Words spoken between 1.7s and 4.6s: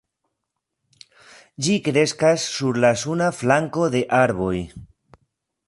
kreskas sur la suna flanko de arboj.